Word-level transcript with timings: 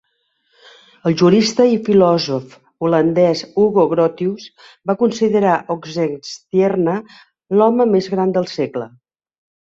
El 1.07 1.15
jurista 1.21 1.65
i 1.71 1.75
filòsof 1.87 2.55
holandès 2.87 3.43
Hugo 3.63 3.83
Grotius 3.91 4.47
va 4.91 4.95
considerar 5.01 5.51
Oxenstierna 5.75 6.95
"l'home 7.59 7.87
més 7.91 8.09
gran 8.15 8.33
del 8.39 8.49
segle". 8.55 8.89